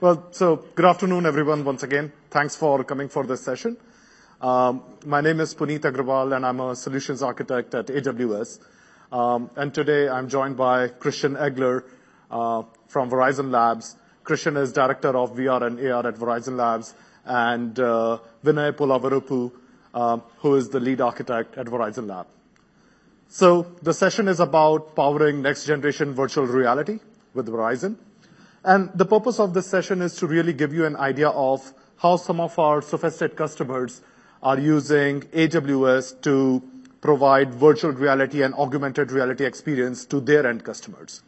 [0.00, 2.12] Well, so good afternoon, everyone, once again.
[2.30, 3.76] Thanks for coming for this session.
[4.40, 8.60] Um, my name is Puneet Agrawal, and I'm a solutions architect at AWS.
[9.10, 11.82] Um, and today I'm joined by Christian Egeler
[12.30, 13.96] uh, from Verizon Labs.
[14.22, 16.94] Christian is Director of VR and AR at Verizon Labs,
[17.24, 19.50] and uh, Vinay Polavaruppu,
[19.94, 22.28] um, who is the Lead Architect at Verizon Labs.
[23.26, 27.00] So the session is about powering next-generation virtual reality
[27.34, 27.96] with Verizon.
[28.64, 32.16] And the purpose of this session is to really give you an idea of how
[32.16, 34.00] some of our sophisticated customers
[34.42, 36.62] are using AWS to
[37.00, 41.22] provide virtual reality and augmented reality experience to their end customers.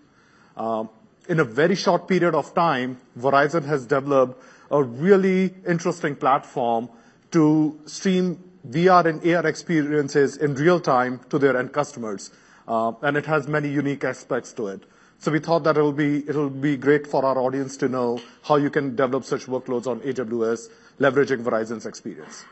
[0.56, 0.90] Um,
[1.28, 6.88] in a very short period of time, Verizon has developed a really interesting platform
[7.30, 12.30] to stream VR and AR experiences in real time to their end customers,
[12.68, 14.82] uh, and it has many unique aspects to it.
[15.20, 18.56] So we thought that it'll be it'll be great for our audience to know how
[18.56, 22.42] you can develop such workloads on AWS, leveraging Verizon's experience.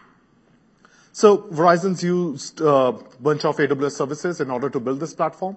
[1.12, 5.56] So Verizon's used a bunch of AWS services in order to build this platform.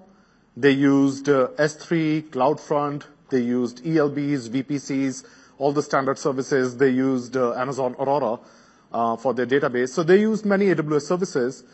[0.56, 5.26] They used uh, S3, CloudFront, they used ELBs, VPCs,
[5.58, 6.78] all the standard services.
[6.78, 8.40] They used uh, Amazon Aurora
[9.18, 9.90] for their database.
[9.90, 11.66] So they used many AWS services,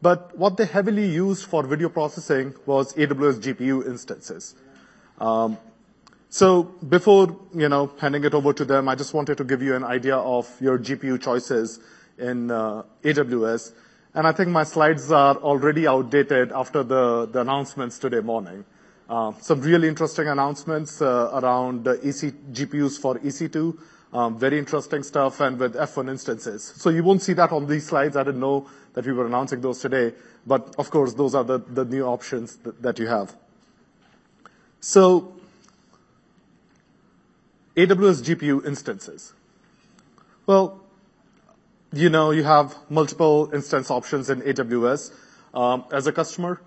[0.00, 4.54] but what they heavily used for video processing was AWS GPU instances.
[5.18, 5.58] Um,
[6.28, 9.76] so before, you know, handing it over to them, I just wanted to give you
[9.76, 11.78] an idea of your GPU choices
[12.18, 13.72] in uh, AWS,
[14.14, 18.64] and I think my slides are already outdated after the announcements today morning.
[19.08, 23.78] Uh, some really interesting announcements uh, around the Elastic GPUs for EC2.
[24.12, 26.62] Um, very interesting stuff, and with F1 instances.
[26.76, 28.16] So you won't see that on these slides.
[28.16, 30.14] I didn't know that we were announcing those today,
[30.46, 33.36] but of course, those are the new options that you have.
[34.84, 35.32] So
[37.74, 39.32] AWS GPU instances.
[40.44, 40.78] Well,
[41.94, 45.10] you know, you have multiple instance options in AWS.
[45.54, 46.60] Um, as a customer,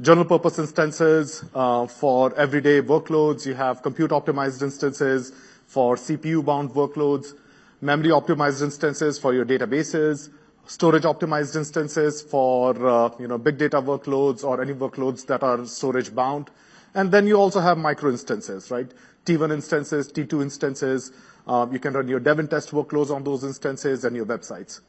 [0.00, 5.30] general purpose instances uh, for everyday workloads, you have compute-optimized instances
[5.66, 7.34] for CPU-bound workloads,
[7.82, 10.30] memory-optimized instances for your databases,
[10.64, 16.48] storage-optimized instances for, uh, you know, big data workloads or any workloads that are storage-bound.
[16.94, 18.90] And then you also have micro instances, right?
[19.24, 21.12] T1 instances, T2 instances.
[21.46, 24.80] Uh, you can run your dev and test workloads on those instances and your websites.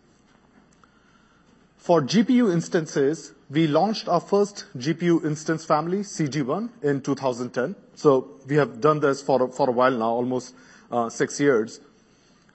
[1.78, 7.75] For GPU instances, we launched our first GPU instance family, CG1, in 2010.
[7.95, 10.56] So we have done this for a while now, almost
[10.91, 11.79] uh, six years.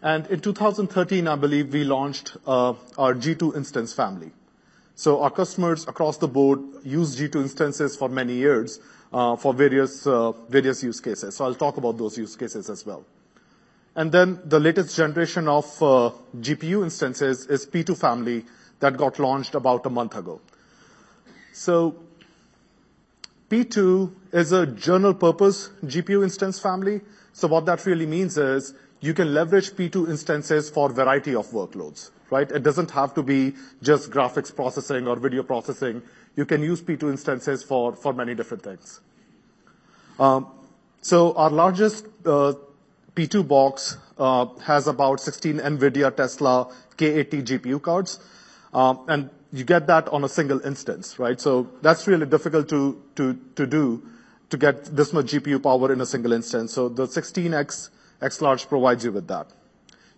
[0.01, 4.31] And in 2013, I believe, we launched uh, our G2 instance family.
[4.97, 8.81] So our customers across the board use G2 instances for many years
[9.13, 11.37] uh, for uh, various use cases.
[11.37, 13.05] So I'll talk about those use cases as well.
[13.95, 18.45] And then the latest generation of uh, GPU instances is P2 family
[18.81, 20.41] that got launched about a month ago.
[21.53, 21.97] So
[23.49, 27.01] P2 is a general purpose GPU instance family.
[27.33, 31.47] So what that really means is you can leverage P2 instances for a variety of
[31.49, 32.51] workloads, right?
[32.51, 36.03] It doesn't have to be just graphics processing or video processing.
[36.35, 39.01] You can use P2 instances for many different things.
[40.19, 40.47] Um,
[41.03, 42.55] so our largest uh,
[43.15, 48.19] P2 box uh, has about 16 NVIDIA Tesla K80 GPU cards.
[48.73, 51.41] Um, and you get that on a single instance, right?
[51.41, 54.03] So that's really difficult to do,
[54.51, 56.73] to get this much GPU power in a single instance.
[56.73, 59.47] So the 16X XLarge provides you with that.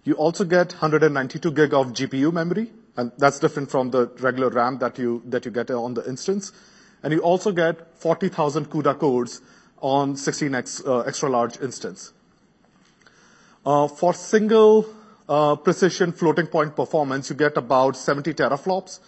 [0.08, 4.78] You also get 192 GB of GPU memory, and that's different from the regular RAM
[4.78, 5.20] that you
[5.52, 6.50] get on the instance.
[7.02, 9.42] And you also get 40,000 CUDA cores
[9.82, 12.14] on 16X uh, extra large instance.
[13.66, 14.86] Uh, for single
[15.28, 19.00] uh, precision floating point performance, you get about 70 teraflops,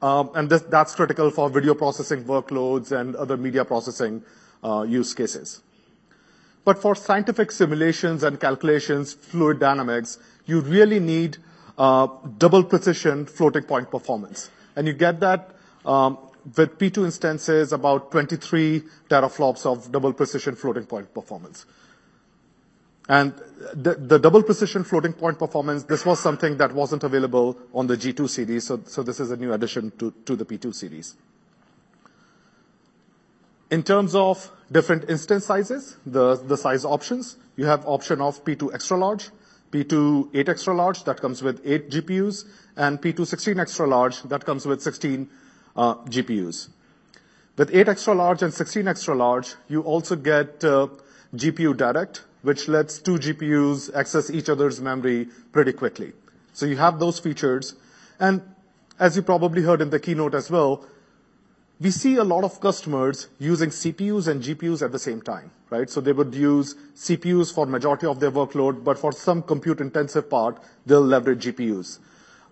[0.00, 4.24] um, and that's critical for video processing workloads and other media processing
[4.88, 5.60] use cases.
[6.64, 11.38] But for scientific simulations and calculations, fluid dynamics, you really need
[11.76, 12.06] uh,
[12.38, 14.50] double precision floating point performance.
[14.76, 15.54] And you get that
[15.84, 16.18] um,
[16.56, 21.66] with P2 instances, about 23 teraflops of double precision floating point performance.
[23.08, 23.34] And
[23.74, 28.28] the double precision floating point performance, this was something that wasn't available on the G2
[28.28, 31.16] series, so this is a new addition to the P2 series.
[33.72, 38.98] In terms of different instance sizes, the size options, you have option of P2 extra
[38.98, 39.30] large,
[39.70, 42.44] P2 8 extra large, that comes with 8 GPUs,
[42.76, 45.26] and P2 16 extra large, that comes with 16
[45.74, 46.68] uh, GPUs.
[47.56, 50.88] With 8 extra large and 16 extra large, you also get uh,
[51.34, 56.12] GPU Direct which lets two GPUs access each other's memory pretty quickly.
[56.52, 57.74] So you have those features.
[58.20, 58.42] And
[58.98, 60.84] as you probably heard in the keynote as well,
[61.82, 65.90] we see a lot of customers using CPUs and GPUs at the same time, right?
[65.90, 70.62] So they would use CPUs for majority of their workload, but for some compute-intensive part,
[70.86, 71.98] they'll leverage GPUs.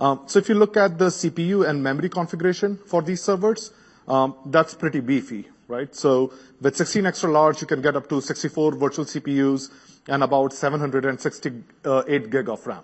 [0.01, 3.73] Um, so if you look at the CPU and memory configuration for these servers,
[4.09, 5.95] um, that's pretty beefy, right?
[5.95, 9.71] So with 16 extra large, you can get up to 64 virtual CPUs
[10.09, 12.83] and about 768 gig of RAM.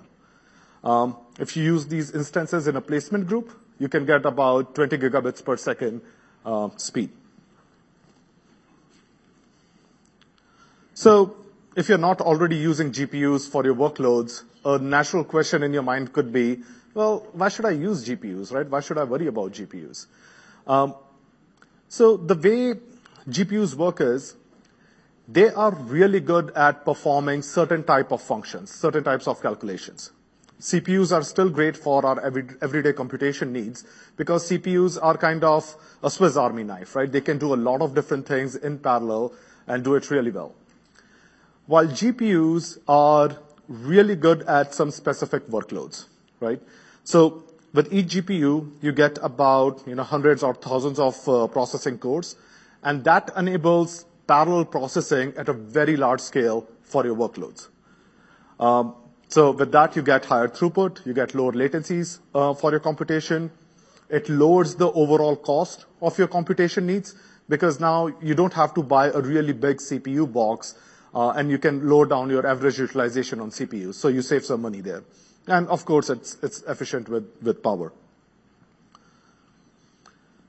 [0.84, 3.50] Um, if you use these instances in a placement group,
[3.80, 6.02] you can get about 20 gigabits per second
[6.46, 7.10] uh, speed.
[10.94, 11.36] So
[11.76, 16.12] if you're not already using GPUs for your workloads, a natural question in your mind
[16.12, 16.62] could be,
[16.94, 18.66] well, why should I use GPUs, right?
[18.66, 20.06] Why should I worry about GPUs?
[20.66, 20.94] Um,
[21.88, 22.80] so the way
[23.28, 24.34] GPUs work is
[25.28, 30.12] they are really good at performing certain type of functions, certain types of calculations.
[30.60, 32.18] CPUs are still great for our
[32.62, 33.84] everyday computation needs
[34.16, 37.10] because CPUs are kind of a Swiss Army knife, right?
[37.10, 39.34] They can do a lot of different things in parallel
[39.66, 40.54] and do it really well.
[41.66, 43.36] While GPUs are
[43.68, 46.06] really good at some specific workloads,
[46.40, 46.60] right?
[47.04, 47.44] So
[47.74, 52.36] with each GPU, you get about, you know, hundreds or thousands of uh, processing cores,
[52.82, 57.68] and that enables parallel processing at a very large scale for your workloads.
[59.36, 63.50] So with that, you get higher throughput, you get lower latencies uh, for your computation.
[64.08, 67.14] It lowers the overall cost of your computation needs
[67.46, 70.74] because now you don't have to buy a really big CPU box,
[71.14, 74.62] uh, and you can lower down your average utilization on CPU, so you save some
[74.62, 75.04] money there.
[75.46, 77.92] And of course, it's efficient with power.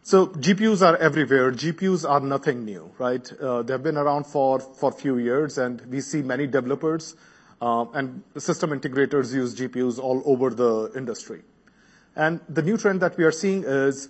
[0.03, 1.51] So GPUs are everywhere.
[1.51, 3.29] GPUs are nothing new, right?
[3.33, 7.17] Uh, they've been around for a few years, and we see many developers
[7.61, 11.41] and system integrators use GPUs all over the industry.
[12.15, 14.09] And the new trend that we are seeing is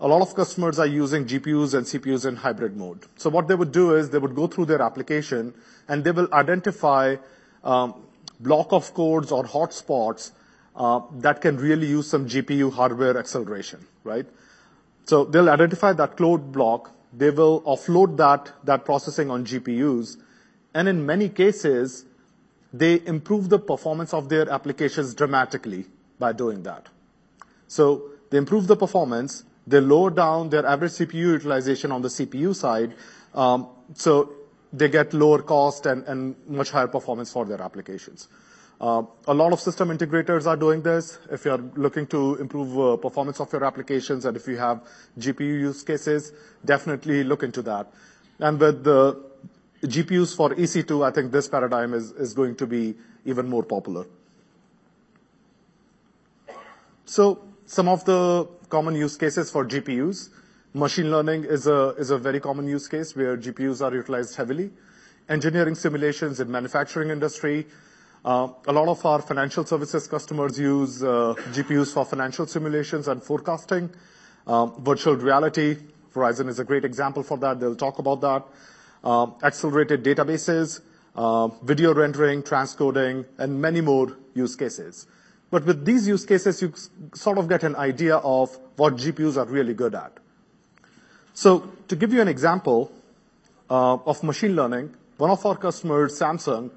[0.00, 3.06] a lot of customers are using GPUs and CPUs in hybrid mode.
[3.16, 5.52] So what they would do is they would go through their application,
[5.88, 7.16] and they will identify
[7.64, 7.94] um,
[8.40, 10.32] block of codes or hotspots
[10.74, 14.26] uh, that can really use some GPU hardware acceleration, right?
[15.04, 18.16] So they'll identify that code block, they will offload
[18.64, 20.16] that processing on GPUs,
[20.72, 22.04] and in many cases,
[22.72, 25.86] they improve the performance of their applications dramatically
[26.18, 26.88] by doing that.
[27.66, 32.54] So they improve the performance, they lower down their average CPU utilization on the CPU
[32.54, 32.94] side,
[33.34, 34.32] um, so
[34.72, 38.28] they get lower cost and much higher performance for their applications.
[38.80, 41.18] Uh, a lot of system integrators are doing this.
[41.30, 44.82] If you're looking to improve uh, performance of your applications, and if you have
[45.18, 46.32] GPU use cases,
[46.64, 47.92] definitely look into that.
[48.38, 49.29] And with the
[49.82, 52.94] GPUs for EC2, I think this paradigm is going to be
[53.24, 54.06] even more popular.
[57.06, 60.30] So some of the common use cases for GPUs.
[60.74, 64.70] Machine learning is a very common use case where GPUs are utilized heavily.
[65.28, 67.66] Engineering simulations in manufacturing industry.
[68.24, 73.22] Uh, a lot of our financial services customers use uh, GPUs for financial simulations and
[73.22, 73.90] forecasting.
[74.46, 75.78] Um, virtual reality,
[76.14, 77.60] Verizon is a great example for that.
[77.60, 78.44] They'll talk about that.
[79.02, 80.82] Um, accelerated databases,
[81.16, 85.06] um, video rendering, transcoding, and many more use cases.
[85.50, 86.72] But with these use cases, you
[87.14, 90.18] sort of get an idea of what GPUs are really good at.
[91.32, 92.92] So to give you an example
[93.70, 96.70] uh, of machine learning, one of our customers, Samsung,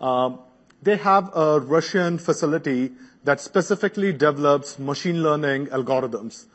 [0.00, 0.38] um,
[0.82, 2.92] they have a Russian facility
[3.24, 6.46] that specifically develops machine learning algorithms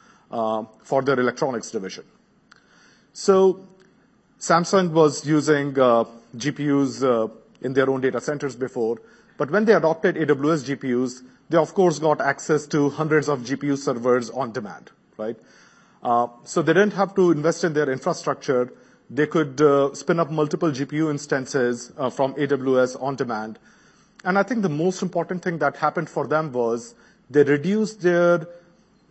[0.84, 2.04] for their electronics division.
[4.40, 6.04] Samsung was using uh,
[6.36, 8.98] GPUs uh, in their own data centers before,
[9.38, 13.78] but when they adopted AWS GPUs, they of course got access to hundreds of GPU
[13.78, 15.38] servers on demand, right?
[16.04, 18.72] Uh, so they didn't have to invest in their infrastructure.
[19.10, 19.62] They could
[19.96, 23.60] spin up multiple GPU instances from AWS on demand.
[24.24, 26.96] And I think the most important thing that happened for them was
[27.30, 28.48] they reduced their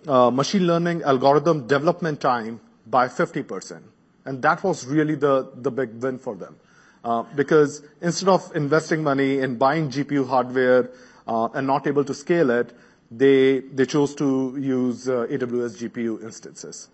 [0.06, 3.93] machine learning algorithm development time by 50%.
[4.24, 5.42] And that was really the
[5.74, 6.56] big win for them.
[7.04, 10.90] Uh, because instead of investing money in buying GPU hardware
[11.28, 12.72] uh, and not able to scale it,
[13.10, 16.88] they chose to use uh, AWS GPU instances.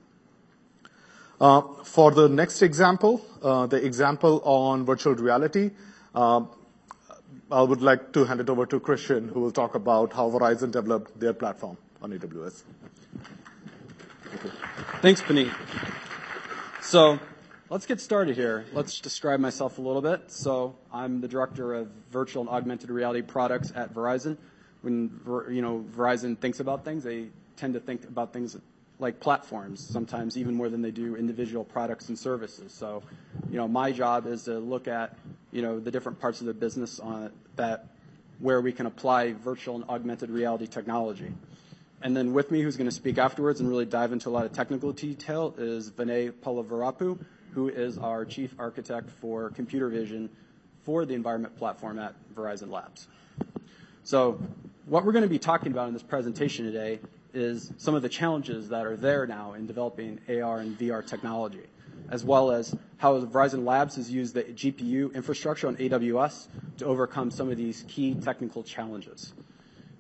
[1.39, 5.71] For the next example, the example on virtual reality,
[6.15, 10.73] I would like to hand it over to Christian, who will talk about how Verizon
[10.73, 12.63] developed their platform on AWS.
[15.01, 15.53] Thanks, Puneet.
[16.83, 17.19] So
[17.69, 18.65] let's get started here.
[18.73, 20.31] Let's describe myself a little bit.
[20.31, 24.39] So I'm the director of virtual and augmented reality products at Verizon.
[24.83, 25.21] When
[25.51, 28.57] you know Verizon thinks about things, they tend to think about things
[28.99, 32.73] like platforms, sometimes even more than they do individual products and services.
[32.73, 33.03] So,
[33.51, 35.17] you know, my job is to look at,
[35.53, 37.87] you know, the different parts of the business on that
[38.39, 41.33] where we can apply virtual and augmented reality technology.
[42.03, 44.47] And then with me, who's going to speak afterwards and really dive into a lot
[44.47, 47.19] of technical detail, is Vinay Pallavarapu,
[47.53, 50.31] who is our chief architect for computer vision
[50.83, 53.07] for the environment platform at Verizon Labs.
[54.03, 54.41] So
[54.87, 57.01] what we're going to be talking about in this presentation today
[57.35, 61.67] is some of the challenges that are there now in developing AR and VR technology,
[62.09, 67.31] as well as how Verizon Labs has used the GPU infrastructure on AWS to overcome
[67.31, 69.35] some of these key technical challenges.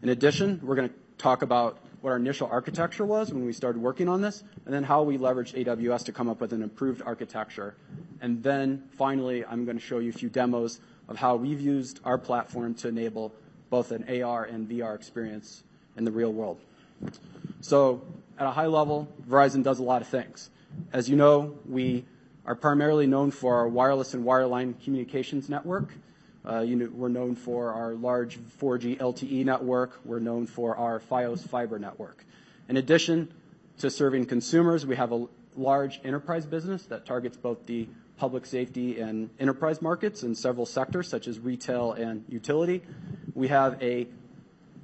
[0.02, 3.80] In addition, we're going to talk about what our initial architecture was when we started
[3.80, 7.02] working on this, and then how we leveraged AWS to come up with an improved
[7.04, 7.74] architecture.
[8.20, 12.00] And then finally, I'm going to show you a few demos of how we've used
[12.04, 13.32] our platform to enable
[13.68, 15.62] both an AR and VR experience
[15.96, 16.58] in the real world.
[17.60, 18.02] So
[18.38, 20.50] at a high level, Verizon does a lot of things.
[20.92, 22.04] As you know, we
[22.46, 25.92] are primarily known for our wireless and wireline communications network.
[26.48, 30.00] Uh, you know, we're known for our large 4G LTE network.
[30.04, 32.24] We're known for our Fios fiber network.
[32.68, 33.32] In addition
[33.78, 39.00] to serving consumers, we have a large enterprise business that targets both the public safety
[39.00, 42.82] and enterprise markets in several sectors, such as retail and utility.
[43.34, 44.06] We have a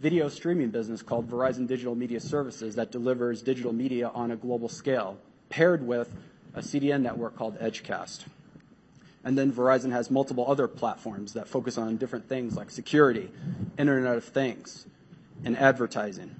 [0.00, 4.68] video streaming business called Verizon Digital Media Services that delivers digital media on a global
[4.68, 6.10] scale, paired with
[6.54, 8.24] a CDN network called Edgecast.
[9.26, 13.28] And then Verizon has multiple other platforms that focus on different things like security,
[13.76, 14.86] Internet of Things,
[15.44, 16.32] and advertising.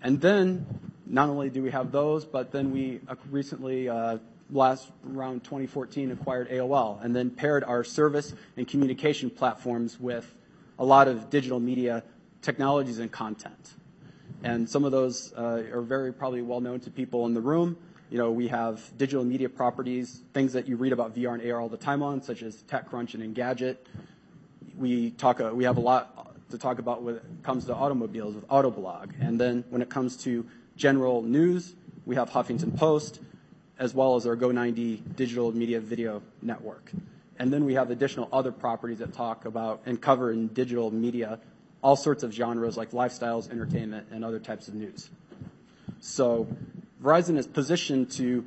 [0.00, 0.64] And then
[1.04, 4.18] not only do we have those, but then we uh, recently, uh,
[4.52, 10.32] last around 2014, acquired AOL and then paired our service and communication platforms with
[10.78, 12.04] a lot of digital media
[12.40, 13.74] technologies and content.
[14.44, 17.76] And some of those uh, are very probably well known to people in the room.
[18.10, 21.60] You know, we have digital media properties, things that you read about VR and AR
[21.60, 23.76] all the time on, such as TechCrunch and Engadget.
[24.76, 28.34] We talk, uh, we have a lot to talk about when it comes to automobiles
[28.34, 29.10] with Autoblog.
[29.20, 30.46] And then when it comes to
[30.76, 33.20] general news, we have Huffington Post,
[33.78, 36.92] as well as our Go90 digital media video network.
[37.38, 41.40] And then we have additional other properties that talk about and cover in digital media
[41.82, 45.08] all sorts of genres like lifestyles, entertainment, and other types of news.
[46.00, 46.48] So
[47.02, 48.44] Verizon is positioned to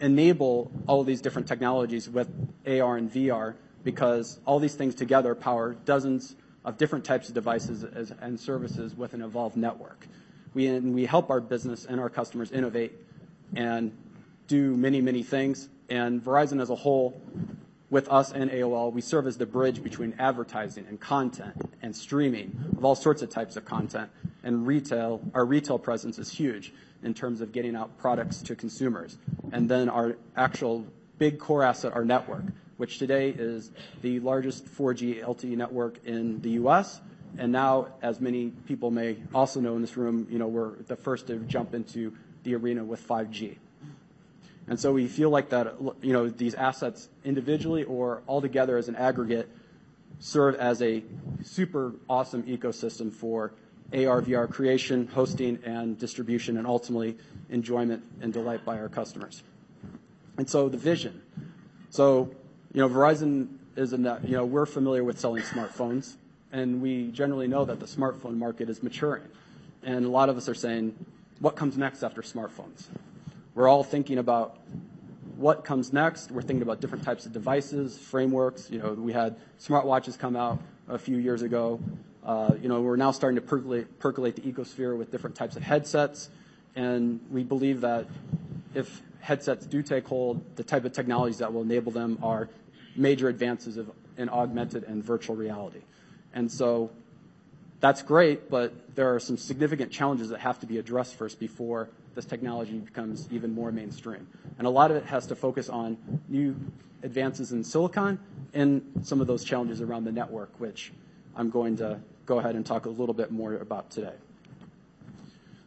[0.00, 2.28] enable all these different technologies with
[2.66, 3.54] AR and VR
[3.84, 7.84] because all these things together power dozens of different types of devices
[8.20, 10.06] and services with an evolved network.
[10.54, 12.92] We, we help our business and our customers innovate
[13.54, 13.92] and
[14.46, 15.68] do many, many things.
[15.88, 17.20] And Verizon as a whole
[17.88, 22.72] with us and AOL, we serve as the bridge between advertising and content and streaming
[22.76, 24.10] of all sorts of types of content.
[24.42, 29.16] And retail, our retail presence is huge in terms of getting out products to consumers.
[29.52, 30.84] And then our actual
[31.18, 32.44] big core asset, our network,
[32.76, 33.70] which today is
[34.02, 37.00] the largest 4G LTE network in the U.S.
[37.38, 40.96] And now, as many people may also know in this room, you know, we're the
[40.96, 43.56] first to jump into the arena with 5G.
[44.66, 48.88] And so we feel like that, you know, these assets individually or all together as
[48.88, 49.48] an aggregate
[50.20, 51.02] serve as a
[51.42, 53.52] super awesome ecosystem for
[53.92, 57.16] AR, VR creation, hosting, and distribution, and ultimately
[57.48, 59.42] enjoyment and delight by our customers.
[60.38, 61.22] And so the vision.
[61.90, 62.30] So,
[62.72, 66.14] you know, Verizon is in that, you know, we're familiar with selling smartphones,
[66.52, 69.24] and we generally know that the smartphone market is maturing.
[69.82, 70.94] And a lot of us are saying,
[71.40, 72.86] what comes next after smartphones?
[73.54, 74.58] We're all thinking about
[75.36, 76.30] what comes next.
[76.30, 78.70] We're thinking about different types of devices, frameworks.
[78.70, 81.80] You know, we had smartwatches come out a few years ago.
[82.24, 85.62] Uh, you know, we're now starting to percolate, percolate the ecosphere with different types of
[85.62, 86.28] headsets.
[86.76, 88.06] And we believe that
[88.74, 92.48] if headsets do take hold, the type of technologies that will enable them are
[92.96, 93.78] major advances
[94.16, 95.80] in augmented and virtual reality.
[96.34, 96.90] And so
[97.80, 101.88] that's great, but there are some significant challenges that have to be addressed first before
[102.14, 104.26] this technology becomes even more mainstream.
[104.58, 105.96] And a lot of it has to focus on
[106.28, 106.54] new
[107.02, 108.18] advances in silicon
[108.52, 110.92] and some of those challenges around the network, which
[111.40, 114.12] I'm going to go ahead and talk a little bit more about today.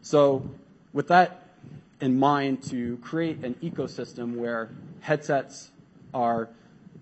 [0.04, 0.48] So
[0.94, 1.48] with that
[2.00, 4.70] in mind, to create an ecosystem where
[5.02, 5.72] headsets
[6.14, 6.48] are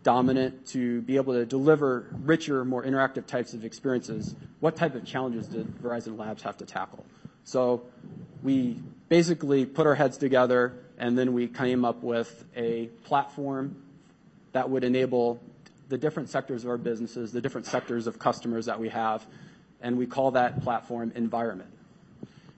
[0.04, 5.04] dominant to be able to deliver richer, more interactive types of experiences, what type of
[5.04, 7.06] challenges did Verizon Labs have to tackle?
[7.44, 7.84] So
[8.42, 13.76] we basically put our heads together and then we came up with a platform
[14.54, 15.42] that would enable
[15.92, 19.28] the different sectors of our businesses, the different sectors of customers that we have,
[19.82, 21.70] and we call that platform Environment.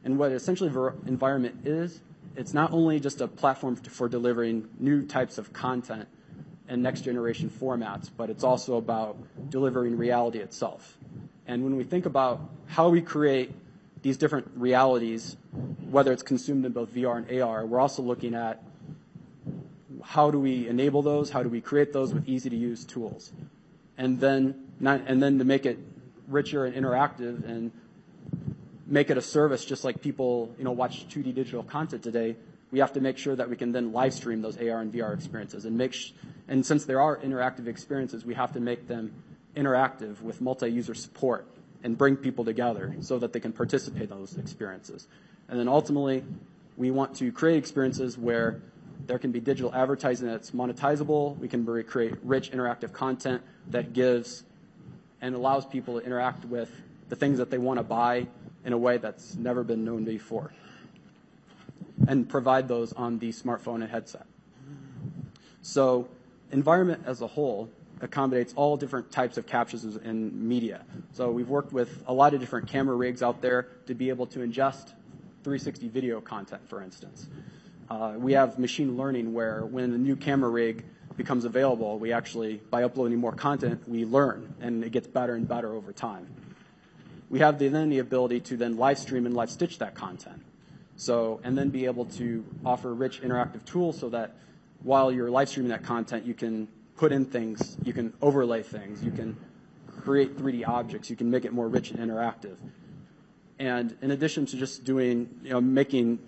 [0.04, 0.70] And what essentially
[1.08, 2.00] Environment is,
[2.36, 6.08] it's not only just a platform for delivering new types of content
[6.68, 9.18] and next-generation formats, but it's also about
[9.50, 10.98] delivering reality itself.
[11.48, 13.52] And when we think about how we create
[14.04, 15.38] these different realities,
[15.90, 18.62] whether it's consumed in both VR and AR, we're also looking at
[20.04, 21.30] how do we enable those?
[21.30, 23.32] How do we create those with easy-to-use tools?
[23.98, 25.80] And then to make it
[26.28, 27.72] richer and interactive and
[28.86, 32.36] make it a service, just like people, you know, watch 2D digital content today,
[32.72, 35.14] we have to make sure that we can then live stream those AR and VR
[35.14, 35.66] experiences.
[35.66, 39.14] And since there are interactive experiences, we have to make them
[39.56, 41.48] interactive with multi-user support
[41.84, 45.08] and bring people together so that they can participate in those experiences.
[45.48, 46.24] And then ultimately,
[46.76, 48.62] we want to create experiences where
[49.06, 51.38] there can be digital advertising that's monetizable.
[51.38, 54.44] We can create rich, interactive content that gives
[55.22, 56.70] and allows people to interact with
[57.10, 58.28] the things that they wanna buy
[58.66, 60.54] in a way that's never been known before,
[62.08, 64.26] and provide those on the smartphone and headset.
[65.62, 66.08] So
[66.54, 67.68] Environment as a whole
[68.00, 70.86] accommodates all different types of captures in media.
[71.14, 74.28] So we've worked with a lot of different camera rigs out there to be able
[74.28, 74.94] to ingest
[75.44, 77.28] 360 video content, for instance.
[77.90, 80.84] Uh, we have machine learning, where when a new camera rig
[81.18, 85.48] becomes available, we actually, by uploading more content, we learn, and it gets better and
[85.48, 86.28] better over time.
[87.30, 90.42] We have then the ability to then live stream and live stitch that content.
[90.96, 94.36] So, and then be able to offer rich, interactive tools so that
[94.84, 99.04] while you're live streaming that content, you can put in things, you can overlay things,
[99.04, 99.36] you can
[99.88, 102.56] create 3D objects, you can make it more rich and interactive.
[103.60, 106.20] And in addition to just doing, you know, making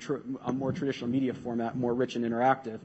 [0.46, 2.79] a more traditional media format more rich and interactive,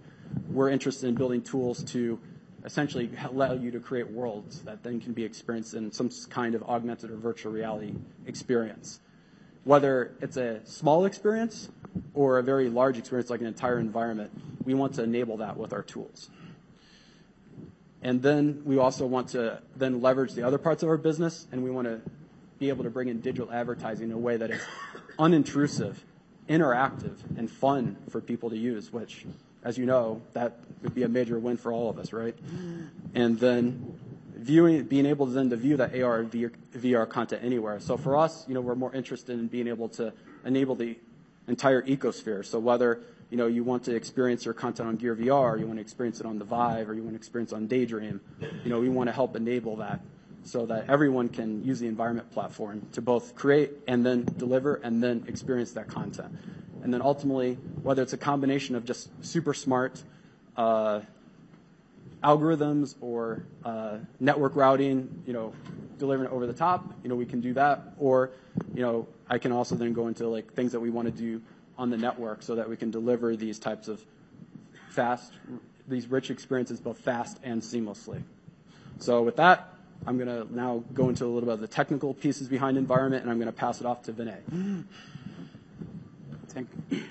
[0.50, 2.18] we're interested in building tools to
[2.64, 6.62] essentially allow you to create worlds that then can be experienced in some kind of
[6.64, 7.94] augmented or virtual reality
[8.26, 9.00] experience.
[9.65, 11.69] Whether it's a small experience
[12.15, 14.30] or a very large experience, like an entire environment,
[14.65, 16.30] we want to enable that with our tools.
[18.02, 21.62] And then we also want to then leverage the other parts of our business, and
[21.62, 22.00] we wanna
[22.60, 24.60] be able to bring in digital advertising in a way that is
[25.18, 25.96] unintrusive,
[26.46, 29.25] interactive, and fun for people to use, which,
[29.64, 32.36] as you know, that would be a major win for all of us, right?
[33.14, 33.99] And then
[34.36, 37.80] viewing, being able to then to view that AR and VR content anywhere.
[37.80, 40.12] So for us, you know, we're more interested in being able to
[40.44, 40.99] enable the
[41.49, 42.44] entire ecosystem.
[42.44, 45.78] So whether, you know, you want to experience your content on Gear VR, you want
[45.78, 48.20] to experience it on the Vive, or you want to experience it on Daydream,
[48.64, 50.00] you know, we wanna help enable that
[50.45, 55.03] so that everyone can use the Environment platform to both create and then deliver, and
[55.03, 56.35] then experience that content.
[56.83, 60.03] And then ultimately, whether it's a combination of just super smart
[60.57, 61.00] uh,
[62.25, 65.53] algorithms or uh, network routing, you know,
[65.99, 67.95] delivering it over the top, you know, we can do that.
[67.99, 68.31] Or,
[68.75, 71.43] you know, I can also then go into, like, things that we wanna do
[71.76, 74.05] on the network so that we can deliver these types of
[74.89, 75.33] fast,
[75.87, 78.23] these rich experiences, both fast and seamlessly.
[78.99, 79.73] So with that,
[80.06, 83.30] I'm gonna now go into a little bit of the technical pieces behind Environment, and
[83.30, 84.84] I'm gonna pass it off to Vinay.
[86.49, 87.02] Thank you.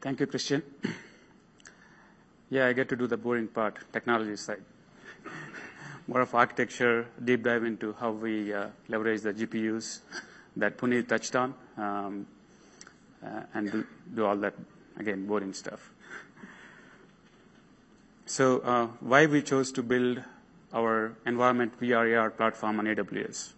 [0.00, 0.62] Thank you, Christian.
[2.48, 4.62] Yeah, I get to do the boring part, technology side.
[6.08, 10.00] More of architecture, deep dive into how we uh, leverage the GPUs
[10.56, 12.26] that Puneet touched on, um,
[13.24, 14.54] uh, and do all that,
[14.98, 15.92] again, boring stuff.
[18.30, 20.22] So, uh, why we chose to build
[20.72, 23.54] our Environment VR/AR platform on AWS?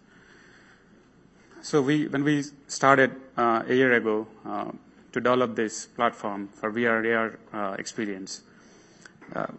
[1.61, 4.71] So we, when we started uh, a year ago uh,
[5.11, 8.41] to develop this platform for VR/AR experience,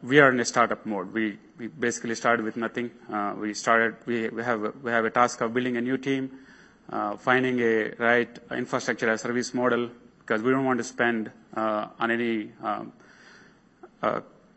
[0.02, 1.12] we are in a startup mode.
[1.12, 2.90] We we basically started with nothing.
[3.38, 3.94] We started.
[4.06, 6.28] We, we have a we have a task of building a new team,
[7.18, 12.50] finding a right infrastructure as service model because we don't want to spend on any
[12.64, 12.92] um,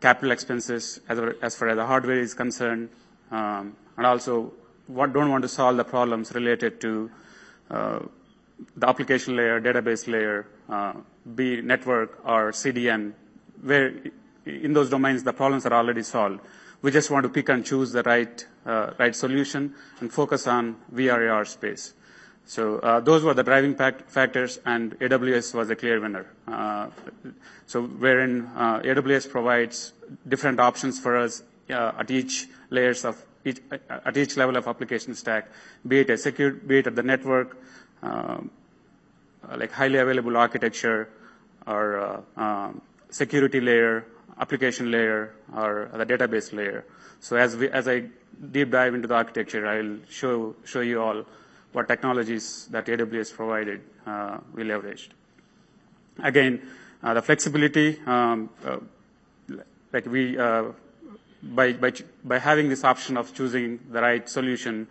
[0.00, 2.88] capital expenses as far as the hardware is concerned.
[3.30, 4.52] Um, and also,
[4.88, 7.10] don't want to solve the problems related to
[7.70, 8.00] uh,
[8.76, 10.94] the application layer, database layer, uh,
[11.34, 13.12] be it network or CDN,
[13.62, 13.92] where
[14.46, 16.40] in those domains, the problems are already solved.
[16.80, 21.44] We just want to pick and choose the right uh, solution and focus on VR/AR
[21.44, 21.94] space.
[22.48, 26.24] So, uh, those were the driving factors, and AWS was a clear winner.
[26.46, 26.88] Uh,
[27.66, 29.92] so wherein uh, AWS provides
[30.26, 33.22] different options for us at each layers of
[33.90, 35.48] at each level of application stack,
[35.86, 37.58] be it a secure, be it at the network,
[38.02, 41.10] like highly available architecture,
[41.66, 42.80] or uh, um,
[43.10, 44.06] security layer,
[44.40, 46.86] application layer, or the database layer.
[47.20, 48.04] So as I
[48.52, 51.26] deep dive into the architecture, I'll show you all
[51.72, 55.08] what technologies that AWS provided uh, we leveraged.
[56.22, 56.62] Again,
[57.02, 58.78] uh, the flexibility, um, uh,
[59.92, 61.92] like we, by, by,
[62.24, 64.88] by having this option of choosing the right solution,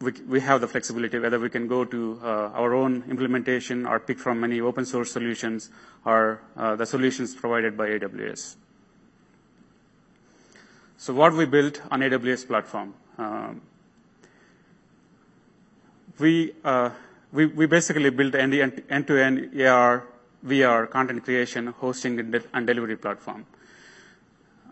[0.00, 4.18] we, we have the flexibility whether we can go to our own implementation or pick
[4.18, 5.70] from many open source solutions
[6.04, 8.56] or the solutions provided by AWS.
[10.98, 12.94] So what we built on AWS platform.
[13.18, 13.60] Um,
[16.18, 16.90] we, uh,
[17.32, 20.04] we, we basically built end-to-end AR,
[20.46, 23.46] VR content creation, hosting, and, de- and delivery platform.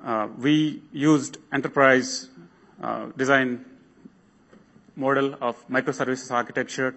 [0.05, 2.29] Uh, we used enterprise
[2.83, 3.65] uh, design
[4.97, 6.95] model of microservices architecture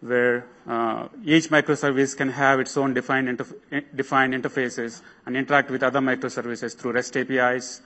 [0.00, 5.82] where uh, each microservice can have its own defined, interf- defined interfaces and interact with
[5.82, 7.80] other microservices through REST APIs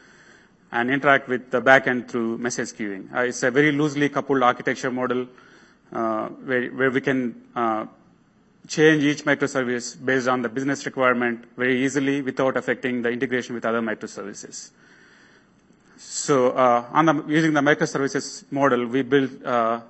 [0.72, 3.14] and interact with the backend through message queuing.
[3.14, 5.26] Uh, it's a very loosely coupled architecture model
[5.90, 7.86] where, where we can uh,
[8.68, 13.64] change each microservice based on the business requirement very easily without affecting the integration with
[13.64, 14.70] other microservices.
[15.96, 19.80] So uh, using the microservices model, we built uh,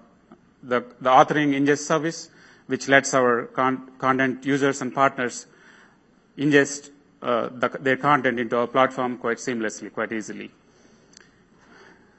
[0.62, 2.28] the, the, authoring ingest service,
[2.66, 5.46] which lets our con- content users and partners
[6.38, 6.90] ingest
[7.22, 10.50] uh, the, their content into our platform quite seamlessly, quite easily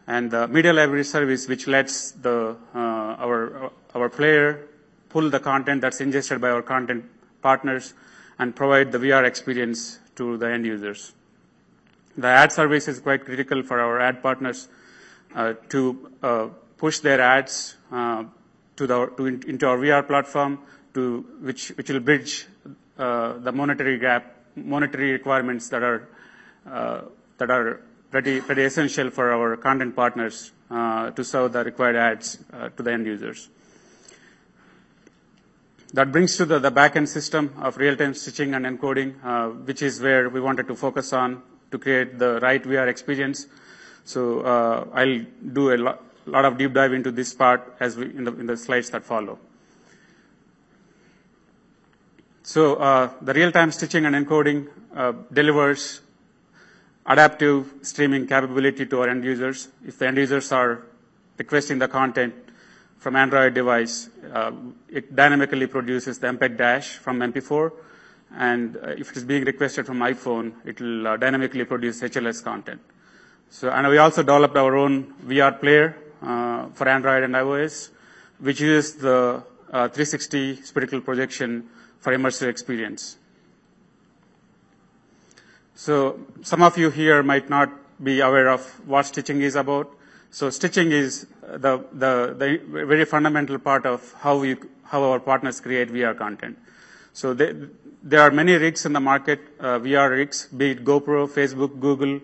[0.07, 4.67] and the media library service, which lets the, uh, our, our player
[5.09, 7.05] pull the content that's ingested by our content
[7.41, 7.93] partners
[8.39, 11.13] and provide the VR experience to the end users.
[12.17, 14.69] The ad service is quite critical for our ad partners
[15.35, 18.23] uh, to uh, push their ads uh,
[18.77, 20.59] to the, to in, into our VR platform,
[20.93, 22.47] to which which will bridge
[22.97, 26.07] uh, the monetary gap, monetary requirements that are
[26.69, 27.01] uh,
[27.37, 32.69] that are pretty, essential for our content partners uh, to serve the required ads uh,
[32.69, 33.49] to the end users.
[35.93, 40.29] That brings to the, backend system of real-time stitching and encoding, uh, which is where
[40.29, 41.41] we wanted to focus on
[41.71, 43.47] to create the right VR experience.
[44.03, 44.41] So
[44.93, 48.89] I'll do a lot, of deep dive into this part as we, in, the, slides
[48.89, 49.39] that follow.
[52.43, 52.75] So
[53.21, 54.67] the real-time stitching and encoding
[55.31, 56.01] delivers
[57.07, 59.69] adaptive streaming capability to our end users.
[59.85, 60.83] If the end users are
[61.37, 62.33] requesting the content
[62.97, 64.51] from Android device, uh,
[64.89, 67.71] it dynamically produces the MPEG dash from MP4.
[68.35, 72.43] And uh, if it is being requested from iPhone, it will uh, dynamically produce HLS
[72.43, 72.81] content.
[73.49, 77.89] So, and we also developed our own VR player for Android and iOS,
[78.39, 83.17] which uses the uh, 360 spherical projection for immersive experience.
[85.77, 87.69] So some of you here might not
[88.03, 89.87] be aware of what stitching is about.
[90.31, 94.43] So stitching is the, the, the very fundamental part of how
[94.85, 96.57] how our partners create VR content.
[97.13, 97.53] So they,
[98.01, 102.21] there are many rigs in the market, uh, VR rigs, be it GoPro, Facebook, Google,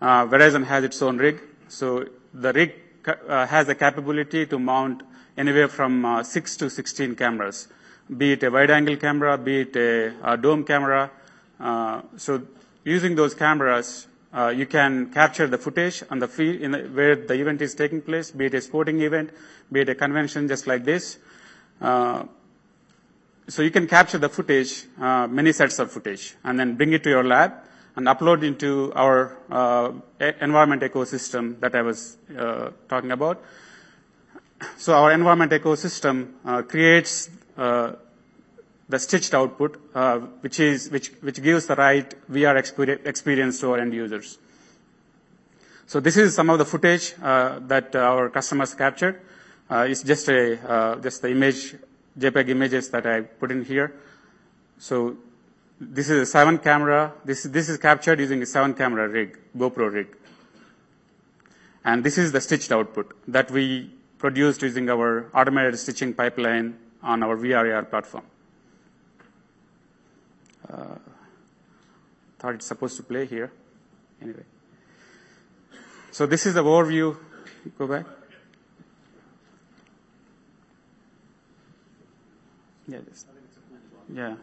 [0.00, 1.42] uh, Verizon has its own rig.
[1.68, 2.72] So the rig
[3.06, 5.02] uh, has the capability to mount
[5.36, 7.68] anywhere from uh, 6 to 16 cameras,
[8.16, 11.10] be it a wide angle camera, be it a, a dome camera.
[11.60, 12.42] Uh, so
[12.84, 17.34] using those cameras, uh, you can capture the footage on the field the, where the
[17.34, 19.30] event is taking place, be it a sporting event,
[19.70, 21.18] be it a convention just like this.
[21.80, 22.24] Uh,
[23.48, 27.02] so you can capture the footage, uh, many sets of footage, and then bring it
[27.04, 27.52] to your lab
[27.96, 29.92] and upload into our uh,
[30.40, 33.42] environment ecosystem that I was uh, talking about.
[34.78, 37.30] So our environment ecosystem uh, creates
[38.88, 42.56] the stitched output, uh, which, gives the right VR
[43.06, 44.38] experience to our end users.
[45.86, 49.20] So this is some of the footage uh, that our customers captured.
[49.70, 51.76] Uh, it's just the image
[52.18, 53.92] JPEG images that I put in here.
[54.78, 55.16] So
[55.80, 57.12] this is a seven camera.
[57.24, 60.16] This is captured using a seven camera rig, GoPro rig.
[61.84, 67.22] And this is the stitched output that we produced using our automated stitching pipeline on
[67.22, 68.24] our VRAR platform.
[70.68, 70.96] Uh,
[72.38, 73.52] thought it's supposed to play here.
[74.20, 74.44] Anyway.
[76.10, 77.16] So this is the overview.
[77.78, 78.06] Go back.
[82.86, 83.24] Yeah, this.
[84.12, 84.36] Yeah.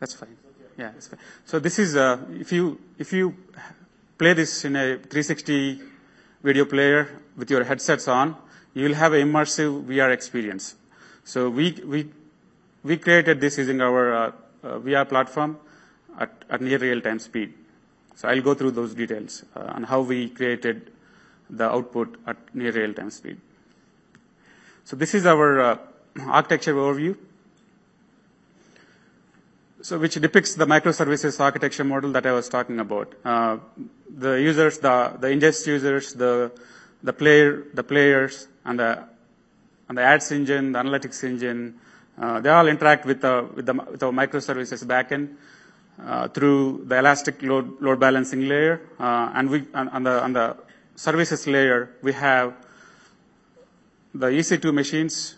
[0.00, 0.43] That's fine.
[0.76, 0.92] Yeah.
[1.44, 3.34] So this is, uh, if you, if you
[4.18, 5.80] play this in a 360
[6.42, 8.36] video player with your headsets on,
[8.74, 10.74] you will have an immersive VR experience.
[11.24, 12.10] So we, we,
[12.82, 14.32] we created this using our uh,
[14.62, 15.58] uh, VR platform
[16.18, 17.54] at, at near real-time speed.
[18.16, 20.90] So I'll go through those details on how we created
[21.50, 23.40] the output at near real-time speed.
[24.84, 25.78] So this is our
[26.20, 27.16] architecture overview.
[29.84, 33.12] So which depicts the microservices architecture model that I was talking about.
[33.22, 33.58] Uh,
[34.08, 36.50] the users, the, the ingest users, the,
[37.02, 39.04] the player, the players, and the,
[39.90, 41.74] and the ads engine, the analytics engine,
[42.18, 45.36] uh, they all interact with the, with the, with our microservices backend.
[46.02, 50.32] Uh, through the elastic load, load balancing layer, uh, and we on, on, the on
[50.32, 50.56] the
[50.96, 52.52] services layer we have
[54.12, 55.36] the EC2 machines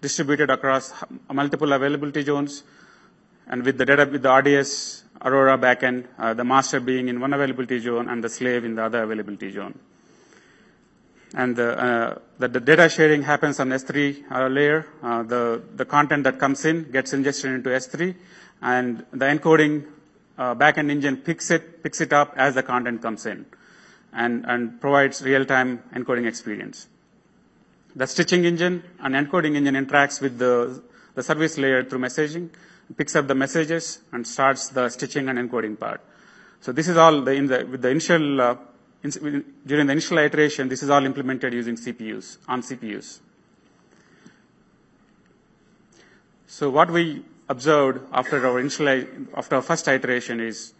[0.00, 0.94] distributed across
[1.30, 2.62] multiple availability zones,
[3.48, 7.32] and with the data with the RDS Aurora backend, uh, the master being in one
[7.32, 9.78] availability zone and the slave in the other availability zone.
[11.34, 14.86] And the, uh, the, the, data sharing happens on S3 uh, layer.
[15.02, 18.14] the, the content that comes in gets ingested into S3,
[18.62, 19.86] and the encoding
[20.38, 23.44] uh, backend engine picks it, picks it up as the content comes in
[24.12, 26.86] and, and provides real-time encoding experience.
[27.94, 30.82] The stitching engine and encoding engine interacts with the,
[31.14, 32.50] the service layer through messaging,
[32.96, 36.00] picks up the messages and starts the stitching and encoding part.
[36.60, 38.56] So this is all the, in the, with the initial, uh,
[39.02, 43.20] in, during the initial iteration, this is all implemented using CPUs, on CPUs.
[46.46, 48.88] So what we observed after our initial,
[49.36, 50.72] after our first iteration is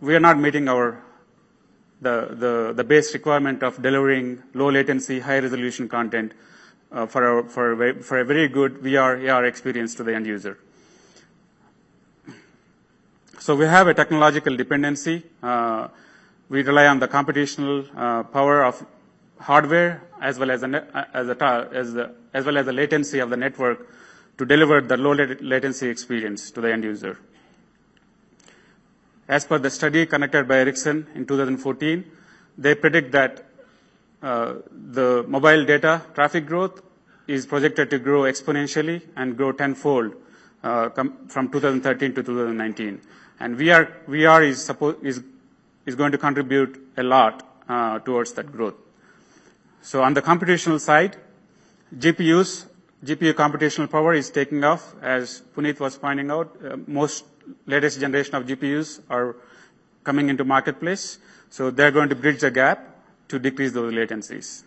[0.00, 1.02] we are not meeting our
[2.00, 6.32] the, the, the base requirement of delivering low latency, high resolution content
[7.06, 10.58] for, our, for, a, for a very good VR, AR experience to the end user.
[13.40, 15.22] So we have a technological dependency.
[15.42, 15.88] Uh,
[16.48, 18.86] we rely on the computational uh, power of
[19.38, 23.30] hardware as well as, a, as, a, as, the, as well as the latency of
[23.30, 23.86] the network
[24.38, 27.18] to deliver the low latency experience to the end user.
[29.28, 32.04] As per the study conducted by Ericsson in 2014,
[32.58, 33.53] they predict that uh,
[34.24, 36.82] the mobile data traffic growth
[37.26, 40.14] is projected to grow exponentially and grow tenfold
[40.62, 40.88] uh,
[41.28, 43.00] from 2013 to 2019.
[43.40, 44.42] And VR,
[45.86, 48.74] is, going to contribute a lot uh, towards that growth.
[49.82, 51.16] So on the computational side,
[51.94, 52.68] GPUs
[53.04, 54.94] GPU computational power is taking off.
[55.02, 57.26] As Puneet was pointing out, uh, most
[57.66, 59.36] latest generation of GPUs are
[60.04, 61.18] coming into marketplace.
[61.50, 62.93] So they're going to bridge the gap
[63.28, 64.62] to decrease those latencies.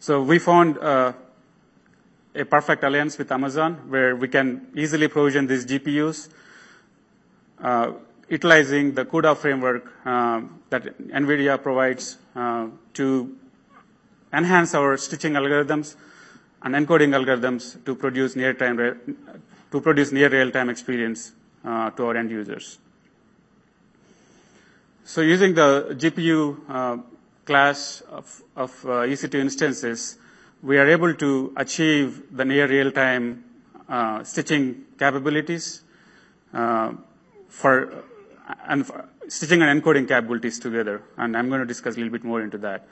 [0.00, 1.12] So we found uh,
[2.34, 6.28] a perfect alliance with Amazon where we can easily provision these GPUs
[7.60, 7.92] uh,
[8.28, 13.36] utilizing the CUDA framework uh, that NVIDIA provides uh, to
[14.32, 15.96] enhance our stitching algorithms
[16.62, 18.76] and encoding algorithms to produce near time
[19.70, 21.32] to produce near real time experience
[21.64, 22.78] uh, to our end users.
[25.08, 26.98] So using the GPU uh,
[27.46, 30.18] class of, of uh, EC2 instances,
[30.62, 33.42] we are able to achieve the near real time
[33.88, 35.80] uh, stitching capabilities
[36.52, 36.92] uh,
[37.48, 38.04] for
[38.66, 41.00] and for stitching and encoding capabilities together.
[41.16, 42.86] And I'm going to discuss a little bit more into that.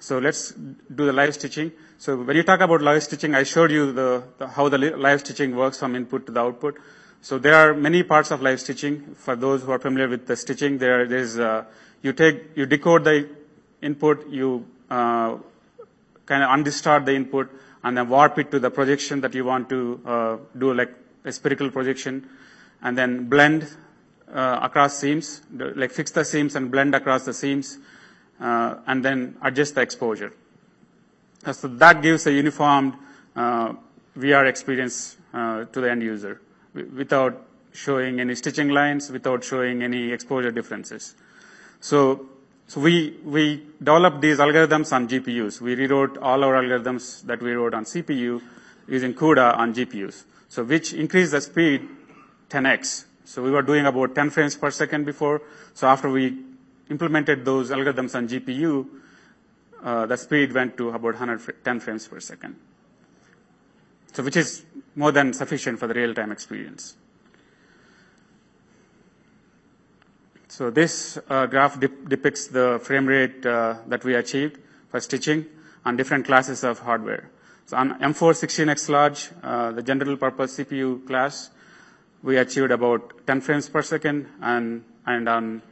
[0.00, 1.70] So let's do the live stitching.
[1.98, 5.20] So when you talk about live stitching, I showed you the, the, how the live
[5.20, 6.78] stitching works from input to the output.
[7.24, 9.14] So there are many parts of live stitching.
[9.14, 11.64] For those who are familiar with the stitching, there is uh,
[12.02, 13.26] you take you decode the
[13.80, 15.38] input, you uh,
[16.26, 17.50] kind of undistort the input,
[17.82, 20.92] and then warp it to the projection that you want to uh, do, like
[21.24, 22.28] a spherical projection,
[22.82, 23.74] and then blend
[24.30, 27.78] uh, across seams, like fix the seams and blend across the seams
[28.38, 30.34] uh, and then adjust the exposure.
[31.50, 32.96] So that gives a uniformed
[33.34, 33.72] uh,
[34.14, 36.42] VR experience to the end user
[36.74, 41.14] without showing any stitching lines, without showing any exposure differences.
[41.80, 42.28] So,
[42.66, 45.60] so we, we developed these algorithms on GPUs.
[45.60, 48.40] We rewrote all our algorithms that we wrote on CPU
[48.88, 50.24] using CUDA on GPUs.
[50.48, 51.88] So which increased the speed
[52.50, 53.04] 10x.
[53.24, 55.42] So we were doing about 10 frames per second before.
[55.74, 56.38] So after we
[56.90, 58.86] implemented those algorithms on GPU,
[59.82, 62.56] uh, the speed went to about 110 frames per second.
[64.12, 64.64] So which is
[64.96, 66.96] more than sufficient for the real-time experience.
[70.48, 75.46] So this uh, graph dep- depicts the frame rate uh, that we achieved for stitching
[75.84, 77.28] on different classes of hardware.
[77.66, 81.50] So on M4 16X large, uh, the general purpose CPU class,
[82.22, 85.62] we achieved about 10 frames per second, and, and on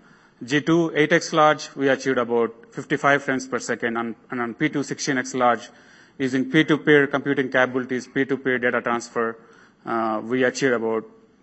[0.45, 5.35] G2 8x large, we achieved about 55 frames per second, and, and on P2 16x
[5.35, 5.69] large,
[6.19, 9.39] using peer-to-peer computing capabilities, peer-to-peer data transfer,
[9.85, 11.03] uh, we achieved about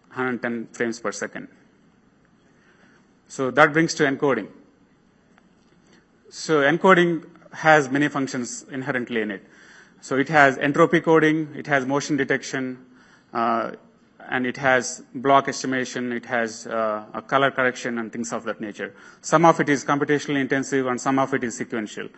[0.10, 1.47] 110 frames per second.
[3.27, 4.47] So that brings to encoding.
[6.29, 9.45] So encoding has many functions inherently in it.
[10.01, 12.86] So it has entropy coding, it has motion detection,
[13.34, 13.71] uh,
[14.29, 18.62] and it has block estimation, it has uh, a color correction and things of that
[18.62, 18.93] nature.
[19.21, 22.10] Some of it is computationally intensive and some of it is sequential.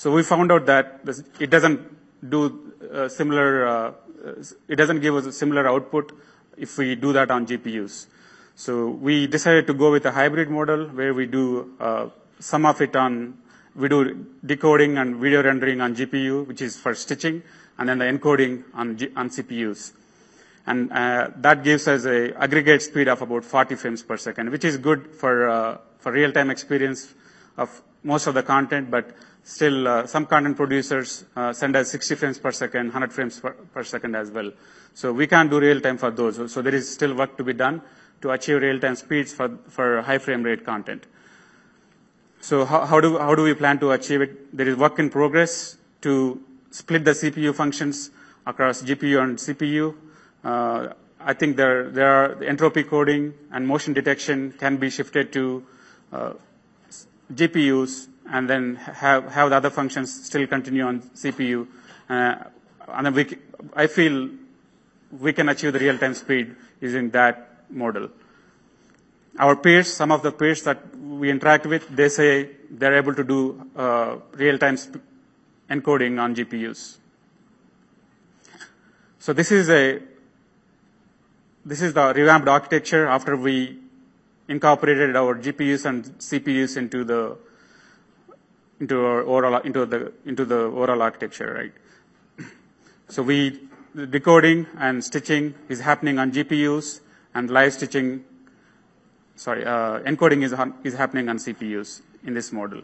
[0.00, 1.78] So we found out that this, it doesn't
[2.30, 3.92] do uh, similar, uh,
[4.66, 6.12] it doesn't give us a similar output
[6.56, 8.06] if we do that on GPUs.
[8.54, 12.08] So we decided to go with a hybrid model where we do uh,
[12.38, 13.36] some of it on,
[13.76, 17.42] we do decoding and video rendering on GPU, which is for stitching,
[17.76, 19.92] and then the encoding on, G, on CPUs.
[20.66, 24.64] And uh, that gives us a aggregate speed of about 40 frames per second, which
[24.64, 27.12] is good for, uh, for real-time experience
[27.58, 29.14] of most of the content, but
[29.50, 33.82] still uh, some content producers uh, send us 60 frames per second, 100 frames per,
[33.82, 34.52] second as well.
[34.94, 36.52] So we can't do real-time for those.
[36.52, 37.82] So there is still work to be done
[38.22, 41.04] to achieve real-time speeds for, for high frame rate content.
[42.40, 44.56] So how, do, how do we plan to achieve it?
[44.56, 48.10] There is work in progress to split the CPU functions
[48.46, 49.96] across GPU and CPU.
[50.44, 55.32] Uh, I think there, there are the entropy coding and motion detection can be shifted
[55.32, 55.66] to
[57.34, 61.66] GPUs and then have, have the other functions still continue on CPU.
[62.08, 62.36] Uh,
[62.88, 63.36] and we,
[63.74, 64.30] I feel
[65.18, 68.08] we can achieve the real-time speed using that model.
[69.38, 73.24] Our peers, some of the peers that we interact with, they say they're able to
[73.24, 74.76] do uh, real-time
[75.68, 76.98] encoding on GPUs.
[79.18, 80.00] So this is a
[81.64, 83.78] this is the revamped architecture after we
[84.48, 87.36] incorporated our GPUs and CPUs into the
[88.80, 92.48] into our overall into the into the overall architecture, right?
[93.08, 93.60] So we
[93.94, 97.00] decoding and stitching is happening on GPUs,
[97.34, 98.24] and live stitching,
[99.36, 102.82] sorry, uh, encoding is is happening on CPUs in this model.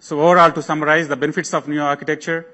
[0.00, 2.46] So overall, to summarize the benefits of new architecture,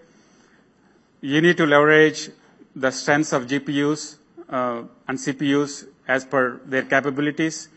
[1.21, 2.31] you need to leverage
[2.75, 4.17] the strengths of GPUs
[4.49, 7.69] uh, and CPUs as per their capabilities.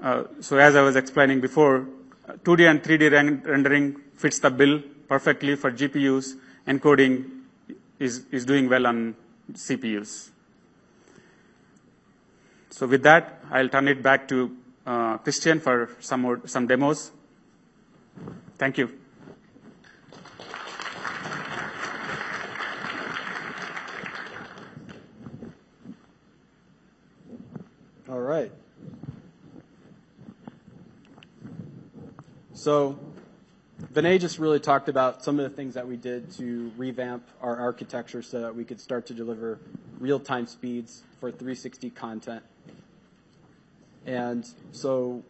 [0.00, 1.86] Uh, so as I was explaining before,
[2.28, 6.34] 2D and 3D rendering fits the bill perfectly for GPUs.
[6.66, 7.42] Encoding
[7.98, 9.16] is, is doing well on
[9.52, 10.30] CPUs.
[12.70, 17.10] So with that, I'll turn it back to uh, Christian for some more, some demos.
[18.56, 18.92] Thank you.
[28.08, 28.52] All right.
[32.68, 32.98] So
[33.94, 37.56] Vinay just really talked about some of the things that we did to revamp our
[37.56, 39.58] architecture so that we could start to deliver
[39.98, 42.42] real-time speeds for 360 content.
[44.04, 45.22] And so,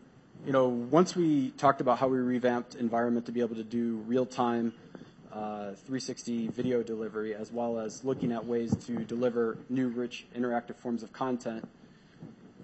[0.47, 4.03] you know, once we talked about how we revamped Envrmnt to be able to do
[4.09, 4.73] real-time
[5.33, 10.75] uh, 360 video delivery, as well as looking at ways to deliver new, rich, interactive
[10.75, 11.69] forms of content,